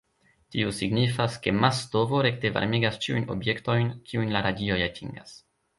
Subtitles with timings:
[0.53, 5.43] Tio signifas, ke mas-stovo rekte varmigas ĉiujn objektojn, kiujn la radioj atingas.